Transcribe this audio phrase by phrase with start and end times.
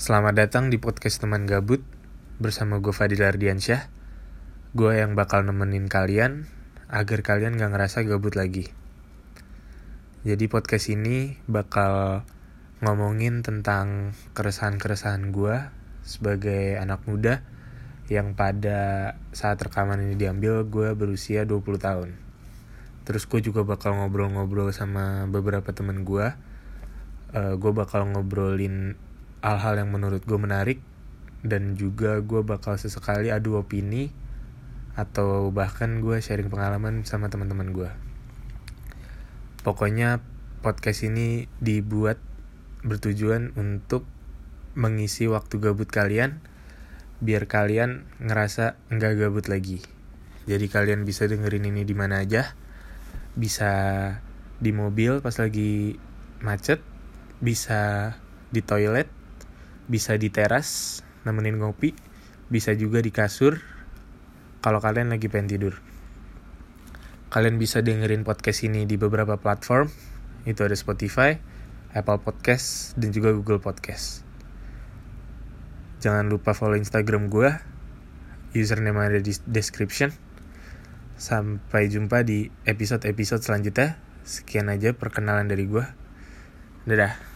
[0.00, 1.84] Selamat datang di podcast teman gabut
[2.40, 3.92] bersama gue Fadil Ardiansyah.
[4.72, 6.48] Gue yang bakal nemenin kalian
[6.88, 8.72] agar kalian gak ngerasa gabut lagi.
[10.24, 12.24] Jadi podcast ini bakal
[12.80, 15.68] ngomongin tentang keresahan-keresahan gue
[16.00, 17.44] sebagai anak muda
[18.08, 22.16] yang pada saat rekaman ini diambil gue berusia 20 tahun.
[23.04, 26.32] Terus gue juga bakal ngobrol-ngobrol sama beberapa temen gue.
[27.36, 28.96] Uh, gue bakal ngobrolin
[29.40, 30.78] hal-hal yang menurut gue menarik
[31.40, 34.12] dan juga gue bakal sesekali adu opini
[34.96, 37.90] atau bahkan gue sharing pengalaman sama teman-teman gue.
[39.64, 40.20] Pokoknya
[40.60, 42.20] podcast ini dibuat
[42.84, 44.04] bertujuan untuk
[44.76, 46.40] mengisi waktu gabut kalian
[47.20, 49.84] biar kalian ngerasa nggak gabut lagi.
[50.48, 52.56] Jadi kalian bisa dengerin ini di mana aja.
[53.36, 53.72] Bisa
[54.60, 56.00] di mobil pas lagi
[56.40, 56.80] macet,
[57.44, 58.16] bisa
[58.48, 59.08] di toilet,
[59.90, 61.92] bisa di teras nemenin ngopi.
[62.46, 63.58] Bisa juga di kasur
[64.62, 65.74] kalau kalian lagi pengen tidur.
[67.30, 69.90] Kalian bisa dengerin podcast ini di beberapa platform.
[70.46, 71.34] Itu ada Spotify
[71.90, 74.30] Apple Podcast dan juga Google Podcast
[76.00, 77.52] jangan lupa follow Instagram gue
[78.56, 80.10] username ada di description.
[81.20, 84.00] Sampai jumpa di episode-episode selanjutnya.
[84.24, 85.84] Sekian aja perkenalan dari gue
[86.88, 87.29] dadah